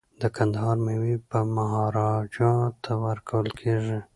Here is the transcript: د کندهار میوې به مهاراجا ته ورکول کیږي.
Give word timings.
د 0.21 0.23
کندهار 0.35 0.77
میوې 0.85 1.15
به 1.29 1.39
مهاراجا 1.55 2.53
ته 2.83 2.91
ورکول 3.05 3.47
کیږي. 3.59 3.99